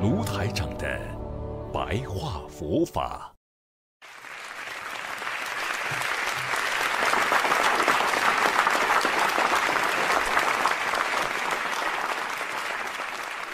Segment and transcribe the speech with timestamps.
[0.00, 0.98] 卢台长的
[1.74, 3.30] 白话佛法。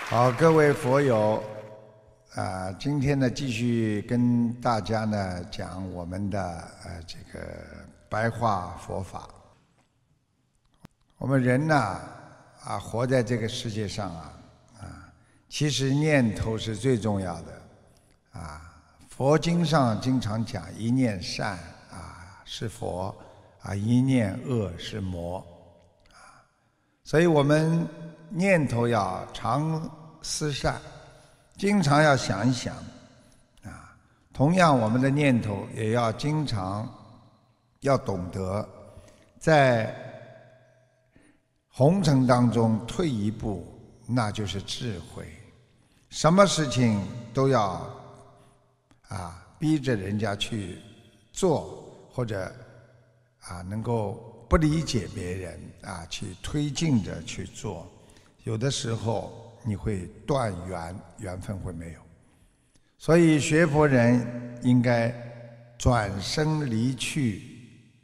[0.05, 1.43] 好，各位佛友，
[2.37, 6.41] 啊，今天呢，继续跟大家呢讲我们的
[6.85, 7.45] 呃这个
[8.09, 9.29] 白话佛法。
[11.19, 11.75] 我们人呢，
[12.63, 14.33] 啊，活在这个世界上，啊，
[15.49, 17.63] 其实念头是最重要的，
[18.33, 18.61] 啊，
[19.09, 21.53] 佛经上经常讲一念善
[21.91, 23.15] 啊是佛，
[23.63, 25.39] 啊一念恶是魔，
[26.13, 26.43] 啊，
[27.05, 27.87] 所以我们
[28.29, 29.89] 念头要常
[30.21, 30.81] 思善，
[31.57, 32.75] 经常要想一想，
[33.65, 33.97] 啊，
[34.33, 36.93] 同样我们的念头也要经常
[37.81, 38.69] 要懂得
[39.39, 39.95] 在
[41.69, 43.65] 红尘当中退一步，
[44.07, 45.27] 那就是智慧。
[46.11, 47.03] 什么事情
[47.35, 47.89] 都要
[49.09, 50.79] 啊逼着人家去
[51.33, 52.51] 做，或者
[53.41, 57.87] 啊能够不理解别人啊去推进着去做，
[58.45, 62.01] 有的时候你会断缘，缘分会没有。
[62.99, 65.13] 所以学佛人应该
[65.77, 67.43] 转身离去，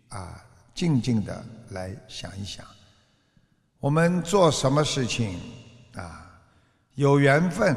[0.09, 2.67] 啊，静静的来想一想，
[3.79, 5.39] 我们做什么事情，
[6.95, 7.75] 有缘分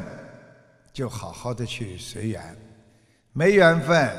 [0.92, 2.56] 就好好的去随缘，
[3.32, 4.10] 没缘分，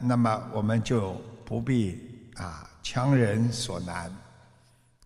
[0.00, 1.12] 那么我们就
[1.44, 2.00] 不必
[2.36, 4.10] 啊强人所难，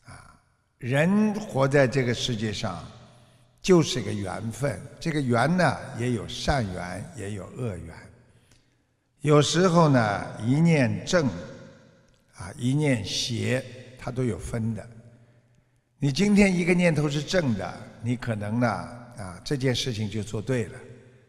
[0.04, 0.38] 啊，
[0.78, 2.84] 人活在这个世界上
[3.60, 7.94] 就是个缘分，这个缘呢也有善缘，也有恶缘，
[9.22, 11.26] 有时候呢一念正，
[12.36, 13.64] 啊一念邪，
[13.98, 14.88] 它都有分的。
[15.98, 20.78] 你今天一个念头是正的，你可能呢啊这件事情就做对了；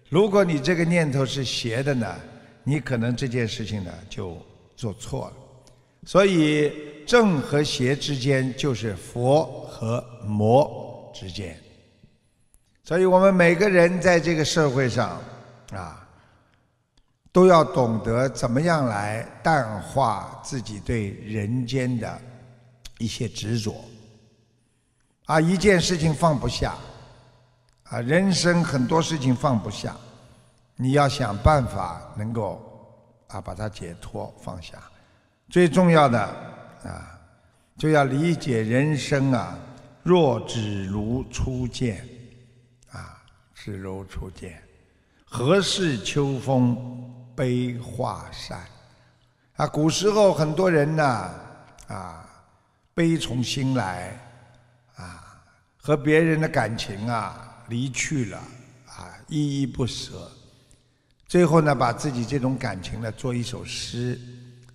[0.10, 2.16] 如果你这个念头是邪的呢，
[2.64, 4.38] 你可能这件事情呢就
[4.76, 5.34] 做错了。
[6.06, 6.74] 所以
[7.06, 11.58] 正和邪之间就是佛和魔之间。
[12.84, 15.22] 所以我们每个人在这个社会上
[15.72, 16.06] 啊，
[17.32, 22.22] 都要懂得怎么样来淡化自己对人间的
[22.98, 23.74] 一些执着。
[25.26, 26.76] 啊，一件事情放不下，
[27.94, 29.96] 啊，人生很多事情放不下，
[30.76, 32.60] 你要想办法能够
[33.28, 34.80] 啊把它解脱放下。
[35.48, 36.20] 最重要的
[36.84, 37.20] 啊，
[37.78, 39.56] 就要理解人生啊，
[40.02, 42.04] 若只如初见，
[42.92, 43.22] 啊，
[43.54, 44.60] 只如初见，
[45.24, 46.76] 何事秋风
[47.36, 48.60] 悲画扇？
[49.56, 51.04] 啊，古时候很多人呢，
[51.90, 52.28] 啊，
[52.96, 54.20] 悲从心来。
[54.96, 55.44] 啊，
[55.78, 58.38] 和别人的感情啊离去了，
[58.88, 60.30] 啊依依不舍，
[61.28, 64.20] 最后呢，把自己这种感情呢做一首诗，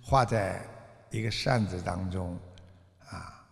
[0.01, 0.65] 画在
[1.11, 2.37] 一个扇子当中，
[3.09, 3.45] 啊，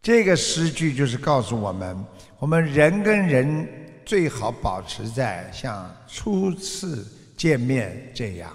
[0.00, 2.04] 这个诗句就是告诉我们，
[2.38, 3.68] 我们人跟人
[4.04, 7.06] 最好保持在像初次
[7.36, 8.54] 见面这样，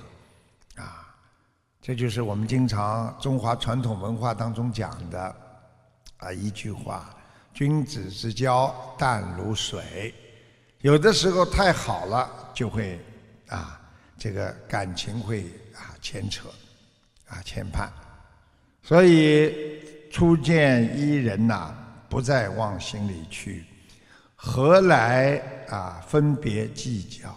[0.75, 1.07] 啊，
[1.81, 5.35] 这就是我们经常中华传统文化当中讲的
[6.17, 7.15] 啊一句话。
[7.53, 10.13] 君子之交淡如水，
[10.81, 12.99] 有的时候太好了，就会
[13.47, 13.79] 啊，
[14.17, 15.43] 这个感情会
[15.75, 16.47] 啊牵扯，
[17.27, 17.89] 啊牵绊。
[18.81, 21.75] 所以初见一人呐，
[22.07, 23.65] 不再往心里去，
[24.35, 25.37] 何来
[25.67, 27.35] 啊分别计较？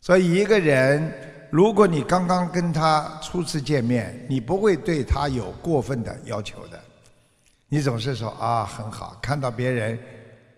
[0.00, 1.12] 所以一个人，
[1.48, 6.82] 如果你刚刚跟他初次见面，你不会对他有过分的要求的。
[7.72, 9.98] 你总是说啊很好，看到别人，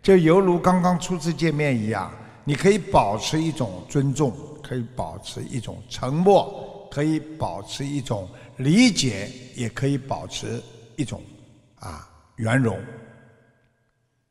[0.02, 2.12] 就犹如刚刚初次见面一样。
[2.42, 10.60] 你可以保持一种尊重，可以保持一种沉默，可以保持一种理解，也可以保持
[10.96, 11.22] 一种
[11.76, 12.76] 啊圆融。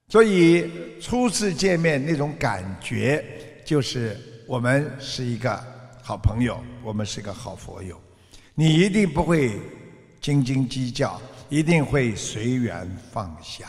[0.09, 3.23] 所以初次见面那种感觉，
[3.63, 5.57] 就是我们是一个
[6.01, 7.97] 好朋友，我们是个好佛友。
[8.53, 9.57] 你一定不会
[10.19, 11.21] 斤斤计较。
[11.49, 13.65] 一定会随缘放下。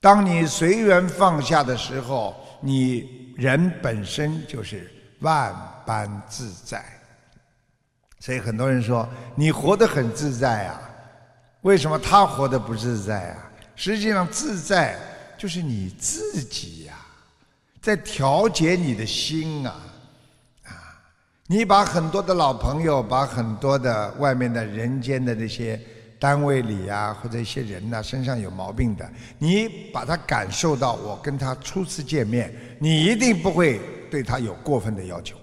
[0.00, 4.90] 当你随缘放下的时候，你人本身就是
[5.20, 5.54] 万
[5.86, 6.84] 般自在。
[8.18, 10.80] 所以很多人说你活得很自在啊，
[11.62, 13.50] 为什么他活得不自在啊？
[13.74, 14.96] 实际上自在
[15.36, 16.94] 就是你自己呀，
[17.80, 19.74] 在调节你的心啊，
[20.64, 20.70] 啊，
[21.46, 25.80] 你把很多的老朋友，把很多的外面的人间的那些
[26.22, 29.10] 单位里啊，或者一些人呐身上有毛病的，
[29.40, 35.36] 你把他感受到我跟他初次见面，你一定不会对他有过分的要求。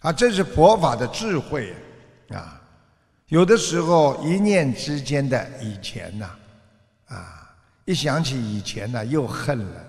[0.00, 1.74] 啊，这是佛法的智慧
[2.28, 2.60] 啊！
[3.28, 6.30] 有的时候一念之间的以前呐，
[7.06, 7.50] 啊，
[7.86, 9.86] 一想起以前呢又恨了，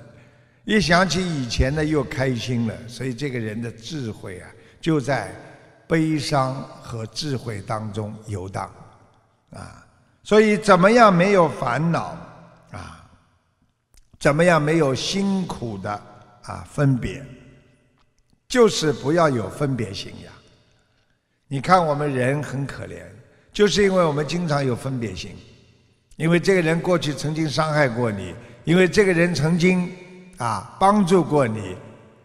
[0.63, 4.49] 一想起以前呢又开心了，所以这个人的智慧啊，
[4.79, 5.29] 就在
[5.87, 8.73] 悲伤和智慧当中游荡
[9.51, 9.85] 啊。
[10.23, 12.17] 所以怎么样没有烦恼
[12.71, 13.03] 啊？
[14.19, 15.91] 怎么样没有辛苦的
[16.43, 17.25] 啊分别？
[18.47, 20.31] 就是不要有分别心呀！
[21.47, 23.01] 你看我们人很可怜，
[23.53, 25.35] 就是因为我们经常有分别心，
[26.17, 29.89] 因为这个人过去曾经伤害过你，因为这个人曾经
[30.37, 31.75] 啊帮助过你，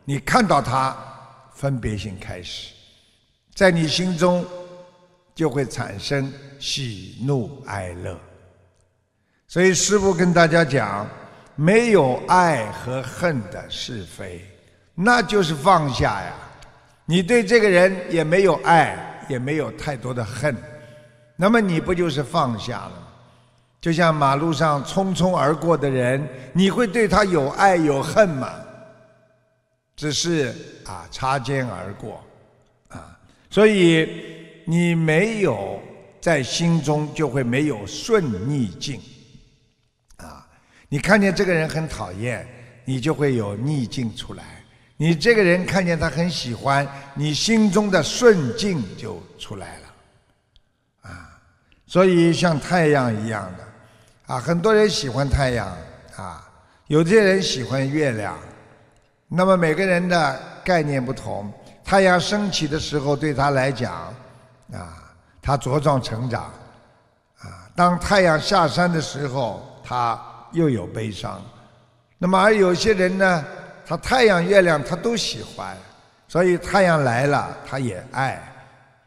[0.05, 0.97] 你看到他
[1.55, 2.75] 分别心开始，
[3.55, 4.45] 在你心中
[5.35, 8.19] 就会产生喜怒哀乐。
[9.49, 11.09] 所以师父跟大家讲，
[11.55, 14.45] 没有爱和恨的是非。
[14.95, 16.35] 那就是放下呀！
[17.05, 18.97] 你对这个人也没有爱，
[19.29, 20.57] 也没有太多的恨，
[21.37, 23.09] 那么你不就是放下了？
[23.79, 28.53] 就像马路上匆匆而过的人，你会对他有爱有恨吗？
[29.95, 30.55] 只是
[30.85, 32.25] 啊，擦肩而过
[32.89, 33.17] 啊，
[33.51, 35.81] 所以你没有
[36.27, 39.01] 在心中就会没有顺逆境
[40.17, 40.45] 啊。
[40.89, 42.45] 你看见这个人很讨厌，
[42.85, 44.43] 你就会有逆境出来。
[44.97, 46.85] 你这个人看见他很喜欢，
[47.15, 49.87] 你心中的顺境就出来了，
[51.03, 51.31] 啊，
[51.87, 55.79] 所以像太阳一样的，啊，很多人喜欢太阳，
[56.17, 56.45] 啊，
[56.89, 58.37] 有些人喜欢月亮，
[59.29, 61.53] 那么每个人的概念不同。
[61.85, 64.13] 太阳升起的时候对他来讲，
[64.73, 65.06] 啊，
[65.47, 66.53] 他茁壮成长，
[67.39, 70.21] 啊，当太阳下山的时候，他
[70.51, 71.41] 又有悲伤。
[72.19, 73.45] 那么而有些人呢？
[73.87, 75.77] 他太阳、月亮他都喜欢，
[76.27, 78.43] 所以太阳来了他也爱，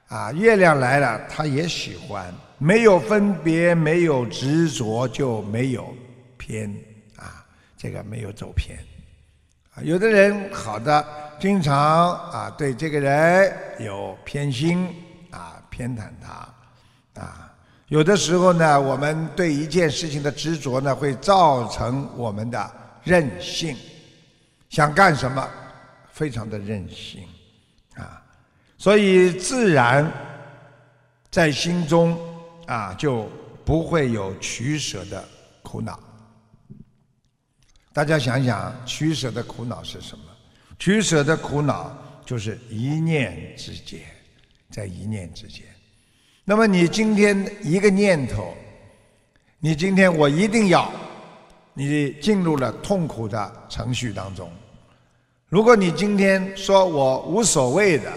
[0.07, 5.94] 啊，月亮来了他也喜欢，没有分别，没有执着，就没有
[6.38, 6.74] 偏
[7.18, 7.44] 啊，
[7.77, 8.80] 这个没有走偏。
[9.75, 11.06] 啊，有的人好的，
[11.38, 14.88] 经常啊对这个人有偏心，
[15.79, 17.55] 偏袒他，啊，
[17.87, 22.69] 有的时候呢，我们对一件事情的执着呢，会造成我们的
[23.01, 23.77] 任性。
[24.69, 25.49] 想干什么，
[26.11, 27.25] 非常的任性，
[27.95, 28.21] 啊，
[28.77, 30.11] 所以自然
[31.31, 32.19] 在心中
[32.67, 33.29] 啊就
[33.63, 35.23] 不会有取舍的
[35.63, 35.97] 苦恼。
[37.93, 40.25] 大家想想，取舍的苦恼是什么？
[40.77, 44.01] 取舍的苦恼就是一念之间，
[44.69, 45.63] 在一念之间。
[46.45, 48.54] 那么你今天一个念头，
[49.60, 50.92] 你今天我一定要。
[51.75, 54.51] 你进入了痛苦的程序当中。
[55.48, 58.11] 如果你今天说我无所谓的，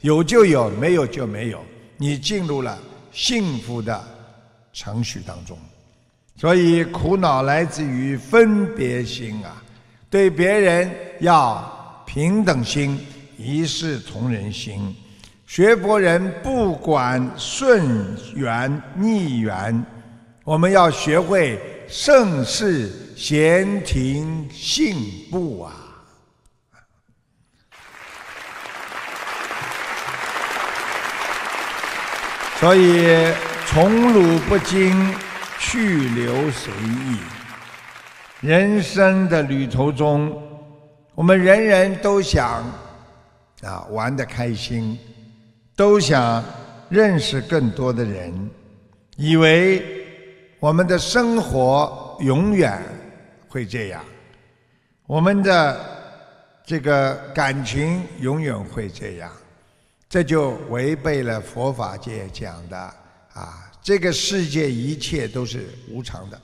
[0.00, 1.62] 有就有，没有就没有，
[1.96, 2.76] 你进入了
[3.12, 4.02] 幸福的
[4.72, 5.56] 程序当中。
[6.34, 9.62] 所以苦恼来自于分别心啊，
[10.10, 12.98] 对别人要平等心，
[13.38, 14.92] 一视同仁心。
[15.46, 19.84] 学佛人不管顺缘逆缘，
[20.44, 21.60] 我们要学会。
[21.88, 24.96] 盛世闲庭信
[25.30, 25.70] 步啊！
[32.58, 33.32] 所以
[33.66, 35.14] 宠辱不惊，
[35.60, 37.18] 去留随意。
[38.40, 40.42] 人生的旅途中，
[41.14, 42.64] 我们人人都想
[43.62, 44.98] 啊玩得开心，
[45.76, 46.42] 都想
[46.88, 48.50] 认识更多的人，
[49.16, 49.94] 以为。
[50.58, 52.82] 我们的生活永远
[53.46, 54.02] 会这样，
[55.06, 55.78] 我们的
[56.64, 59.30] 这个感情永远会这样，
[60.08, 62.76] 这就违背了佛法界讲的
[63.34, 66.40] 啊，这个世界一切都是无常的，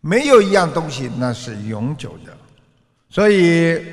[0.00, 2.36] 没有一样东西那是永久的，
[3.10, 3.84] 所以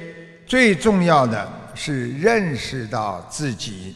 [0.48, 3.94] 最重要的是认识到自己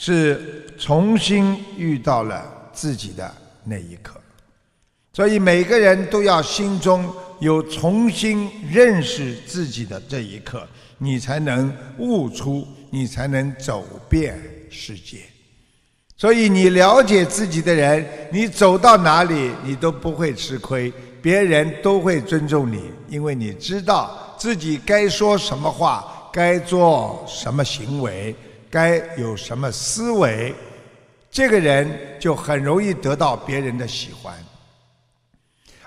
[0.00, 4.18] 是重新遇到了自己的那一刻。
[5.12, 10.66] 所以每个人都要心中有重新认识自己的这一刻，
[10.98, 14.40] 你才能悟出，你才能走遍
[14.70, 15.18] 世界。
[16.16, 28.34] 所以你了解自己的人，你走到哪里你都不会吃亏，别人都会尊重你，因为你知道自己该说什么话，该做什么行为，
[28.70, 30.54] 该有什么思维，
[31.30, 34.34] 这个人就很容易得到别人的喜欢。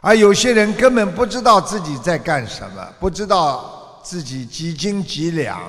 [0.02, 5.62] 而有些人根本不知道自己在干什么，不知道自己几斤几两，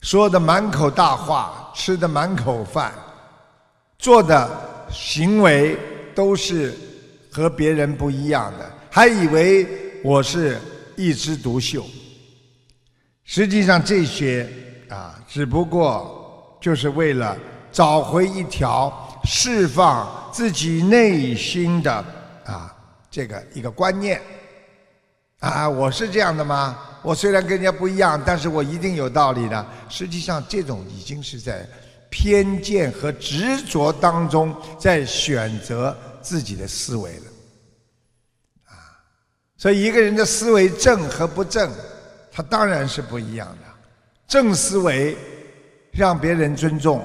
[0.00, 2.92] 说的满口大话，吃的满口饭。
[3.96, 4.50] 做的
[4.90, 5.78] 行为
[6.16, 6.76] 都是
[7.30, 9.64] 和别人不一样的，还以为
[10.02, 10.60] 我是
[10.96, 11.86] 一枝独秀。
[13.24, 14.48] 实际上这些
[14.88, 17.34] 啊，只不过就是为了
[17.72, 18.92] 找回一条
[19.24, 22.04] 释放自己内心的
[22.44, 22.76] 啊
[23.10, 24.20] 这个一个观念。
[25.38, 26.78] 啊，我是这样的吗？
[27.02, 29.66] 我虽然跟人家不一样，但是我一定有道理的。
[29.88, 31.66] 实际上，这种已经是在。
[32.10, 37.22] 偏见和执着当中，在选择自己的思维了，
[38.66, 38.76] 啊，
[39.56, 41.72] 所以一个人的思维正和不正，
[42.30, 43.71] 他当然是不一样的。
[44.32, 45.14] 正思维
[45.90, 47.04] 让别人尊重，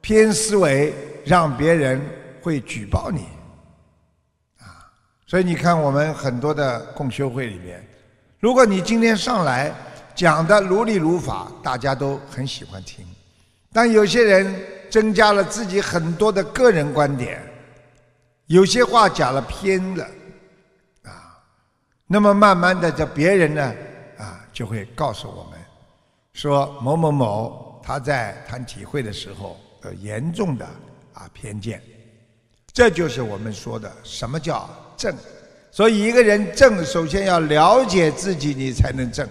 [0.00, 2.00] 偏思维让别人
[2.40, 3.26] 会举报你，
[4.58, 4.88] 啊，
[5.26, 7.86] 所以你看我们很多的共修会里面，
[8.40, 9.70] 如果你今天上来
[10.14, 13.04] 讲的如理如法，大家都很喜欢听。
[13.70, 17.42] 但有些人增加了自己很多的个人观点，
[18.46, 20.04] 有些话讲了偏了，
[21.02, 21.36] 啊，
[22.06, 23.74] 那么慢慢的，这别人呢，
[24.16, 25.58] 啊，就会告诉我们，
[26.38, 30.64] 说某某某他在谈体会的时候有严重的
[31.12, 31.82] 啊偏见，
[32.72, 35.12] 这就是我们说的什么叫正。
[35.72, 39.28] 所以一个人正，首先要了解自己，你才能正。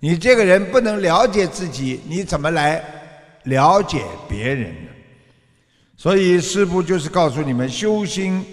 [0.00, 2.84] 你这个人不能了解自己，你怎么来？
[3.44, 4.90] 了解别人呢，
[5.96, 8.44] 所以师父就是告诉你们，修心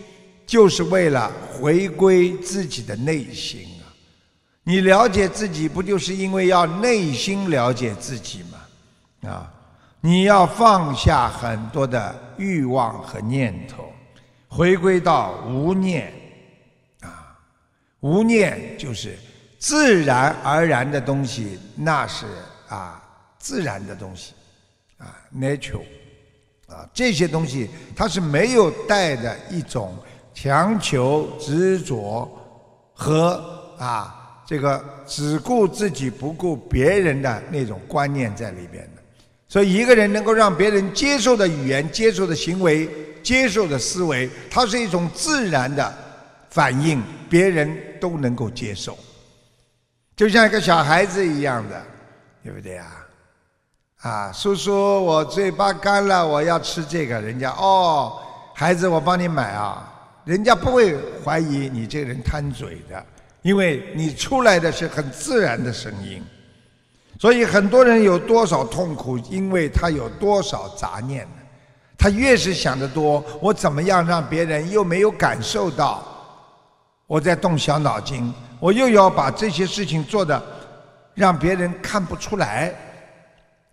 [0.45, 3.61] 就是为了回归自己的内心！
[4.63, 9.29] 你了解自己，不就是因为要内心了解自己吗？
[9.29, 9.51] 啊，
[9.99, 13.91] 你要放下很多的欲望和念头，
[14.47, 16.13] 回归到无念
[17.01, 17.37] 啊！
[17.99, 19.17] 无念就是
[19.59, 22.25] 自然而然的东西，那是
[22.69, 23.03] 啊
[23.37, 24.33] 自然的东西。
[24.97, 25.83] 啊，natural，
[26.67, 29.93] 啊，这些东西它是没有带的一种
[30.33, 32.29] 强求、执着
[32.93, 39.01] 和啊这个只顾自己不顾别人的那种观念在里边的。
[39.47, 42.89] 所以，一个人能够让别人接受的语言、接受的行为、
[43.21, 45.93] 接受的思维，它是一种自然的
[46.49, 48.97] 反应，别人都能够接受，
[50.15, 51.81] 就像一个小孩子一样的，
[52.43, 53.05] 对不对啊？
[54.01, 57.21] 啊，叔叔，我嘴巴干了，我要吃这个。
[57.21, 58.19] 人家哦，
[58.53, 59.89] 孩子，我帮你买啊。
[60.25, 63.05] 人家不会怀疑你这个人贪嘴的，
[63.43, 66.23] 因为你出来的是很自然的声音。
[67.19, 71.35] 所以很多人有多少痛苦，因为他有多少杂念呢？
[71.95, 76.03] 他越是想得多，我怎么样让别人又没有感受到
[77.07, 80.43] 我在动小脑筋，我又要把这些事情做的
[81.13, 82.73] 让别人看不出来。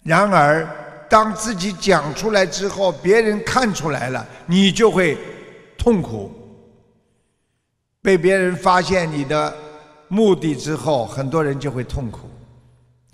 [0.04, 0.68] 然而，
[1.08, 5.18] 当自己讲出来之后，别人看出来了，你就会
[5.76, 6.32] 痛苦。
[8.02, 9.54] 被别人发现你的
[10.08, 12.30] 目的之后，很多人就会痛苦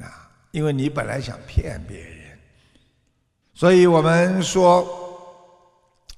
[0.01, 2.39] 啊，因为你本来想骗别人。
[3.55, 4.87] 所以我们说，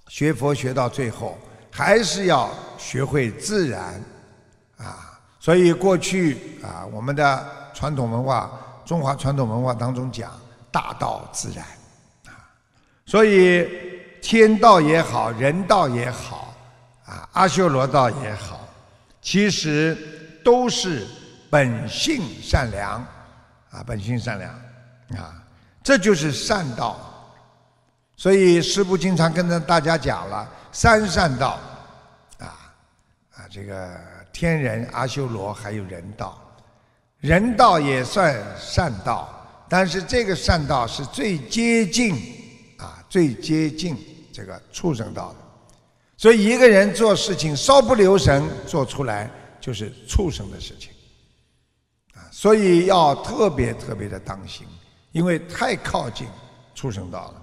[0.08, 1.38] 学佛学到最后，
[1.70, 4.02] 还是要学会自然
[4.76, 5.20] 啊。
[5.40, 8.50] 所以过去啊，我们的传统文化，
[8.84, 10.30] 中华传统文化当中讲。
[10.70, 11.64] 大道自然，
[12.26, 12.44] 啊，
[13.06, 13.66] 所以
[14.20, 16.48] 天道也好，人道也好，
[17.38, 18.68] 阿修罗道也好，
[19.23, 19.97] 其实
[20.45, 21.07] 都是
[21.49, 22.95] 本性善良，
[23.71, 24.52] 啊，本性善良，
[25.16, 25.40] 啊，
[25.80, 26.99] 这就是善道。
[28.16, 31.61] 所以师父经常跟着大家讲了三善道，
[32.40, 32.75] 啊，
[33.37, 33.88] 啊，这个
[34.33, 36.42] 天人、阿修罗还有人道，
[37.21, 39.33] 人道也算善道。
[39.68, 42.16] 但是这个善道是最接近
[42.78, 43.97] 啊，最接近
[44.33, 45.48] 这个畜生道的。
[46.18, 50.90] 所以一个人做事情稍不留神做出来就是畜生的事情，
[52.12, 54.66] 啊，所以要特别特别的当心，
[55.12, 56.26] 因为太靠近
[56.75, 57.42] 畜生道了。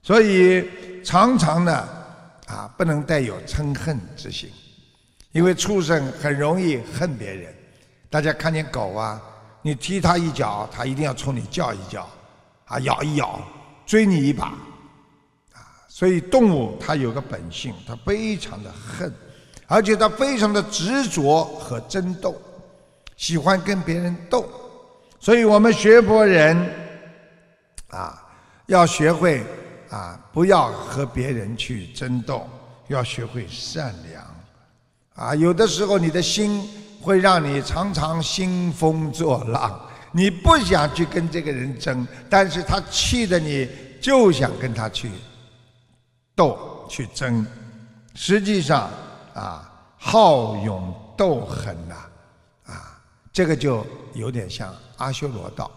[0.00, 0.70] 所以
[1.02, 1.72] 常常呢，
[2.46, 4.48] 啊，不能带有嗔恨之心，
[5.32, 7.52] 因为畜生很容易恨别人。
[8.08, 9.20] 大家看见狗啊，
[9.60, 12.08] 你踢它一脚，它一定要冲你叫一叫，
[12.66, 13.40] 啊，咬一咬，
[13.84, 14.56] 追你一把，
[15.98, 19.12] 所以动物它有个本性，它非常的恨，
[19.66, 22.40] 而且它非常的执着和争斗，
[23.16, 24.48] 喜欢跟别人斗。
[25.18, 26.56] 所以我们学佛人，
[27.88, 28.16] 啊，
[28.66, 29.44] 要学会
[29.90, 32.48] 啊，不要和别人去争斗，
[32.86, 34.24] 要学会善良，
[35.16, 36.62] 啊，有的时候你的心
[37.02, 43.68] 会让你常常兴风作浪，你不想去跟这个人争，但是他气得你
[44.00, 45.10] 就想跟他去
[46.38, 47.44] 斗去争，
[48.14, 48.88] 实际上
[49.34, 51.96] 啊，好勇斗狠呐，
[52.66, 53.02] 啊，
[53.32, 54.72] 这个就有点像。
[54.98, 55.70] 阿修罗道，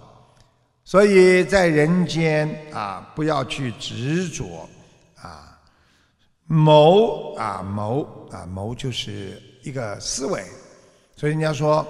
[0.83, 4.67] 所以在人间啊，不要去执着
[5.21, 5.59] 啊，
[6.47, 10.43] 谋啊谋啊谋就是一个思维，
[11.15, 11.85] 所以人家说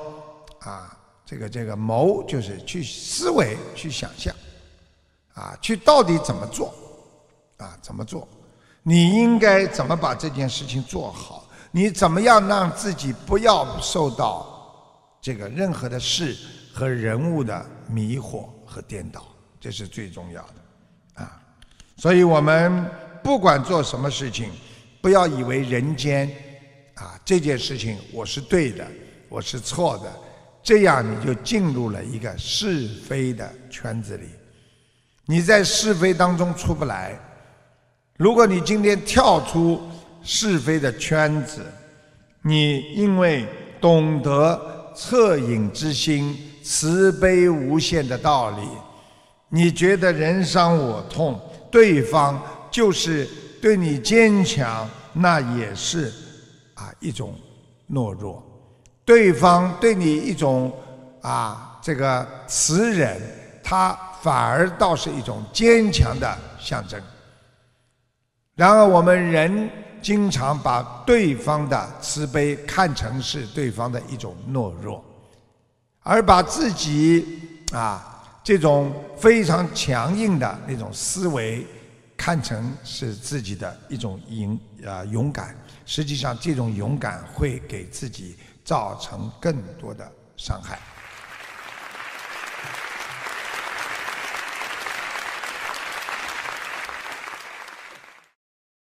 [0.60, 4.36] 啊，这个这个谋就是去思维去想象
[5.34, 6.74] 啊，去到底怎么做
[7.56, 8.28] 啊怎么做，
[8.83, 14.47] 你应该怎么把这件事情做好，你怎么样让自己不要受到
[15.21, 16.35] 这个任何的事。
[16.73, 19.25] 和人物的迷惑和颠倒，
[19.59, 21.38] 这是最重要的啊！
[21.97, 22.89] 所以我们
[23.21, 24.50] 不管做什么事情，
[25.01, 26.31] 不要以为人间
[26.95, 28.88] 啊这件事情我是对的，
[29.27, 30.09] 我是错的，
[30.63, 34.29] 这样你就进入了一个是非的圈子里，
[35.25, 37.19] 你在是非当中出不来。
[38.22, 39.82] 如果你今天跳出
[40.22, 41.66] 是非的圈子，
[42.44, 43.48] 你因为
[43.82, 46.38] 懂得恻隐之心。
[46.63, 48.62] 慈悲无限的道理，
[49.50, 53.28] 你觉得人伤我痛，对方就是
[53.60, 56.13] 对你坚强，那也是
[56.75, 57.34] 啊一种
[57.92, 58.40] 懦弱；
[59.04, 60.72] 对方对你一种
[61.22, 63.20] 啊这个慈忍，
[63.63, 67.01] 他反而倒是一种坚强的象征。
[68.55, 69.70] 然而我们人
[70.01, 75.03] 经常把对方的慈悲看成是对方的一种懦弱。
[76.03, 77.40] 而把自己
[77.72, 81.66] 啊这种非常强硬的那种思维
[82.18, 90.79] 看成是自己的一种勇啊勇敢，实际上这种勇敢会给自己造成更多的伤害。